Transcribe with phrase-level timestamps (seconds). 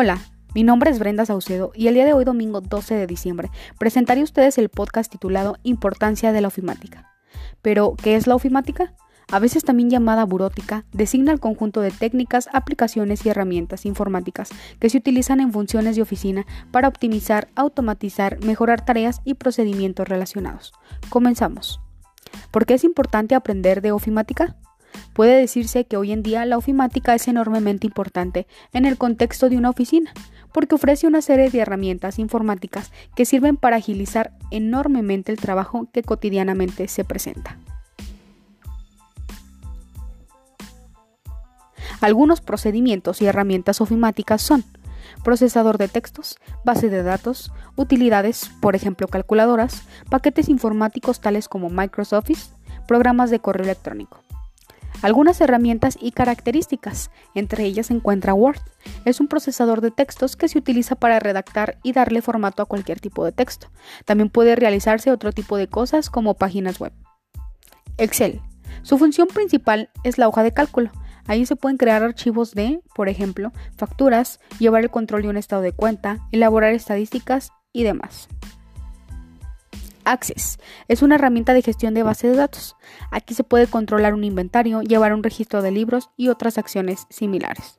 [0.00, 0.20] Hola,
[0.54, 3.50] mi nombre es Brenda Saucedo y el día de hoy, domingo 12 de diciembre,
[3.80, 7.10] presentaré a ustedes el podcast titulado Importancia de la ofimática.
[7.62, 8.94] Pero, ¿qué es la ofimática?
[9.32, 14.88] A veces también llamada burótica, designa el conjunto de técnicas, aplicaciones y herramientas informáticas que
[14.88, 20.74] se utilizan en funciones de oficina para optimizar, automatizar, mejorar tareas y procedimientos relacionados.
[21.08, 21.80] Comenzamos.
[22.52, 24.54] ¿Por qué es importante aprender de ofimática?
[25.18, 29.56] Puede decirse que hoy en día la ofimática es enormemente importante en el contexto de
[29.56, 30.12] una oficina,
[30.52, 36.04] porque ofrece una serie de herramientas informáticas que sirven para agilizar enormemente el trabajo que
[36.04, 37.58] cotidianamente se presenta.
[42.00, 44.62] Algunos procedimientos y herramientas ofimáticas son
[45.24, 52.22] procesador de textos, base de datos, utilidades, por ejemplo calculadoras, paquetes informáticos tales como Microsoft
[52.22, 52.52] Office,
[52.86, 54.27] programas de correo electrónico.
[55.00, 58.60] Algunas herramientas y características, entre ellas se encuentra Word.
[59.04, 62.98] Es un procesador de textos que se utiliza para redactar y darle formato a cualquier
[62.98, 63.68] tipo de texto.
[64.04, 66.92] También puede realizarse otro tipo de cosas como páginas web.
[67.96, 68.40] Excel.
[68.82, 70.90] Su función principal es la hoja de cálculo.
[71.26, 75.62] Ahí se pueden crear archivos de, por ejemplo, facturas, llevar el control de un estado
[75.62, 78.28] de cuenta, elaborar estadísticas y demás.
[80.08, 82.76] Access es una herramienta de gestión de base de datos.
[83.10, 87.78] Aquí se puede controlar un inventario, llevar un registro de libros y otras acciones similares.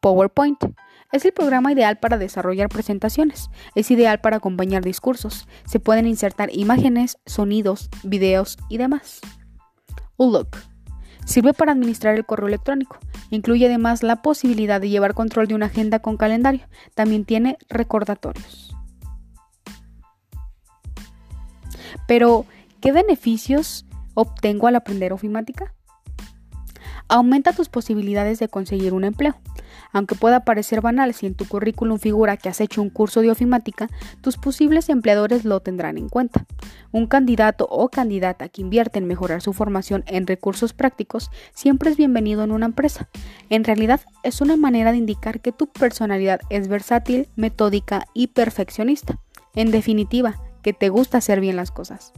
[0.00, 0.62] PowerPoint
[1.10, 3.48] es el programa ideal para desarrollar presentaciones.
[3.74, 5.48] Es ideal para acompañar discursos.
[5.64, 9.20] Se pueden insertar imágenes, sonidos, videos y demás.
[10.18, 10.58] Outlook
[11.24, 12.98] sirve para administrar el correo electrónico.
[13.30, 16.68] Incluye además la posibilidad de llevar control de una agenda con calendario.
[16.94, 18.74] También tiene recordatorios.
[22.06, 22.46] Pero,
[22.80, 25.74] ¿qué beneficios obtengo al aprender ofimática?
[27.08, 29.36] Aumenta tus posibilidades de conseguir un empleo.
[29.92, 33.30] Aunque pueda parecer banal si en tu currículum figura que has hecho un curso de
[33.30, 33.88] ofimática,
[34.22, 36.46] tus posibles empleadores lo tendrán en cuenta.
[36.90, 41.96] Un candidato o candidata que invierte en mejorar su formación en recursos prácticos siempre es
[41.96, 43.08] bienvenido en una empresa.
[43.50, 49.18] En realidad, es una manera de indicar que tu personalidad es versátil, metódica y perfeccionista.
[49.54, 52.12] En definitiva, que te gusta hacer bien las cosas.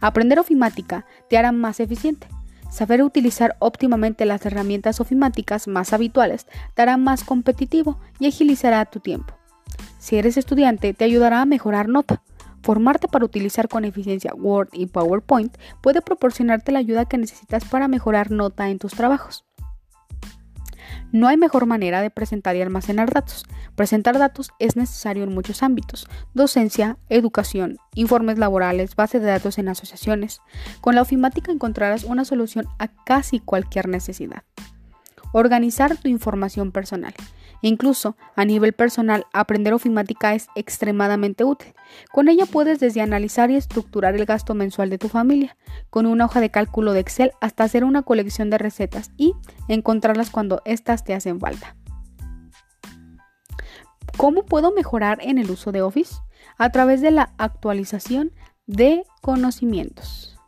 [0.00, 2.26] Aprender ofimática te hará más eficiente.
[2.70, 9.00] Saber utilizar óptimamente las herramientas ofimáticas más habituales te hará más competitivo y agilizará tu
[9.00, 9.34] tiempo.
[9.98, 12.22] Si eres estudiante, te ayudará a mejorar nota.
[12.62, 17.88] Formarte para utilizar con eficiencia Word y PowerPoint puede proporcionarte la ayuda que necesitas para
[17.88, 19.44] mejorar nota en tus trabajos.
[21.12, 23.44] No hay mejor manera de presentar y almacenar datos.
[23.74, 29.68] Presentar datos es necesario en muchos ámbitos, docencia, educación, informes laborales, base de datos en
[29.68, 30.40] asociaciones.
[30.80, 34.44] Con la ofimática encontrarás una solución a casi cualquier necesidad.
[35.32, 37.14] Organizar tu información personal.
[37.62, 41.74] Incluso a nivel personal, aprender ofimática es extremadamente útil.
[42.12, 45.56] Con ella puedes desde analizar y estructurar el gasto mensual de tu familia,
[45.90, 49.34] con una hoja de cálculo de Excel hasta hacer una colección de recetas y
[49.68, 51.76] encontrarlas cuando éstas te hacen falta.
[54.16, 56.16] ¿Cómo puedo mejorar en el uso de Office?
[56.58, 58.32] A través de la actualización
[58.66, 60.39] de conocimientos.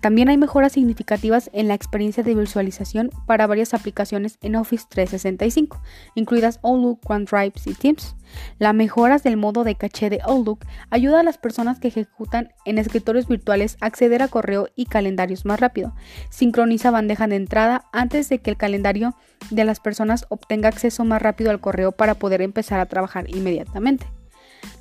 [0.00, 5.80] También hay mejoras significativas en la experiencia de visualización para varias aplicaciones en Office 365,
[6.14, 8.14] incluidas Outlook, OneDrive y Teams.
[8.58, 12.78] Las mejoras del modo de caché de Outlook ayuda a las personas que ejecutan en
[12.78, 15.94] escritorios virtuales a acceder a correo y calendarios más rápido.
[16.30, 19.16] Sincroniza bandeja de entrada antes de que el calendario
[19.50, 24.06] de las personas obtenga acceso más rápido al correo para poder empezar a trabajar inmediatamente.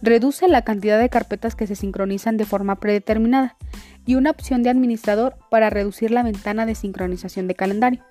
[0.01, 3.57] Reduce la cantidad de carpetas que se sincronizan de forma predeterminada
[4.05, 8.03] y una opción de administrador para reducir la ventana de sincronización de calendario.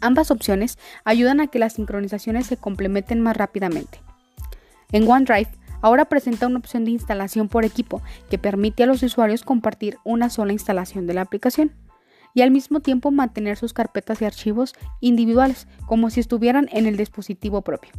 [0.00, 4.00] Ambas opciones ayudan a que las sincronizaciones se complementen más rápidamente.
[4.90, 5.48] En OneDrive
[5.80, 10.28] ahora presenta una opción de instalación por equipo que permite a los usuarios compartir una
[10.28, 11.72] sola instalación de la aplicación
[12.34, 16.96] y al mismo tiempo mantener sus carpetas y archivos individuales como si estuvieran en el
[16.96, 17.92] dispositivo propio.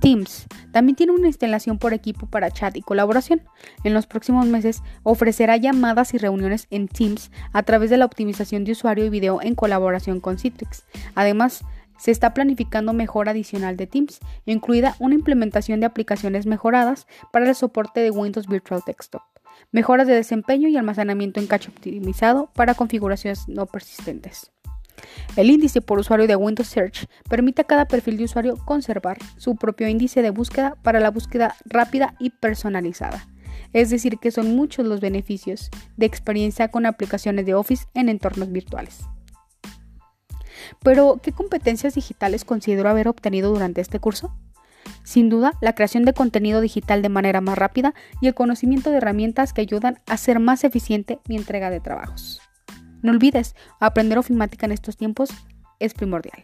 [0.00, 0.46] Teams
[0.76, 3.40] también tiene una instalación por equipo para chat y colaboración.
[3.82, 8.64] En los próximos meses ofrecerá llamadas y reuniones en Teams a través de la optimización
[8.64, 10.84] de usuario y video en colaboración con Citrix.
[11.14, 11.64] Además,
[11.96, 17.54] se está planificando mejora adicional de Teams, incluida una implementación de aplicaciones mejoradas para el
[17.54, 19.22] soporte de Windows Virtual Desktop,
[19.72, 24.52] mejoras de desempeño y almacenamiento en cache optimizado para configuraciones no persistentes.
[25.36, 29.56] El índice por usuario de Windows Search permite a cada perfil de usuario conservar su
[29.56, 33.26] propio índice de búsqueda para la búsqueda rápida y personalizada.
[33.72, 38.50] Es decir, que son muchos los beneficios de experiencia con aplicaciones de Office en entornos
[38.50, 39.00] virtuales.
[40.82, 44.34] Pero, ¿qué competencias digitales considero haber obtenido durante este curso?
[45.02, 48.98] Sin duda, la creación de contenido digital de manera más rápida y el conocimiento de
[48.98, 52.40] herramientas que ayudan a ser más eficiente mi entrega de trabajos.
[53.06, 55.30] No olvides, aprender ofimática en estos tiempos
[55.78, 56.42] es primordial.